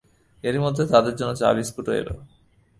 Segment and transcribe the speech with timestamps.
[0.43, 2.07] এরই মধ্যে তাদের জন্যে চা-বিস্কুটও এল।